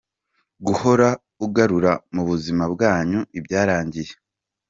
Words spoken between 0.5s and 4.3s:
Guhora ugarura mu buzima bwanyu ibyarangiye.